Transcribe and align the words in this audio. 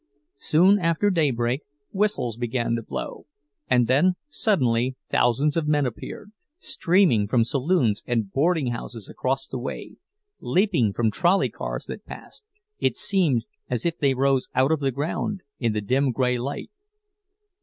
Soon 0.41 0.79
after 0.79 1.11
daybreak 1.11 1.61
whistles 1.91 2.35
began 2.35 2.73
to 2.75 2.81
blow, 2.81 3.27
and 3.67 3.85
then 3.85 4.15
suddenly 4.27 4.95
thousands 5.11 5.55
of 5.55 5.67
men 5.67 5.85
appeared, 5.85 6.31
streaming 6.57 7.27
from 7.27 7.43
saloons 7.43 8.01
and 8.07 8.31
boardinghouses 8.33 9.07
across 9.09 9.45
the 9.45 9.59
way, 9.59 9.97
leaping 10.39 10.91
from 10.91 11.11
trolley 11.11 11.49
cars 11.49 11.85
that 11.85 12.03
passed—it 12.03 12.97
seemed 12.97 13.45
as 13.69 13.85
if 13.85 13.99
they 13.99 14.15
rose 14.15 14.49
out 14.55 14.71
of 14.71 14.79
the 14.79 14.89
ground, 14.89 15.41
in 15.59 15.71
the 15.73 15.81
dim 15.81 16.11
gray 16.11 16.35
light. 16.39 16.71